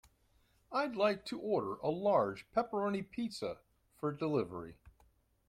I'd 0.71 0.95
like 0.95 1.25
to 1.25 1.39
order 1.39 1.75
a 1.75 1.91
large 1.91 2.51
pepperoni 2.53 3.03
pizza 3.07 3.59
for 3.99 4.11
delivery. 4.11 4.75